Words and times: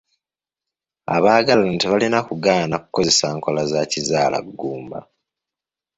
Abagalana 1.15 1.77
tebalina 1.81 2.19
kugaana 2.27 2.75
kukozesa 2.83 3.25
nkola 3.35 3.61
za 3.71 3.81
kizaalaggumba. 3.91 4.99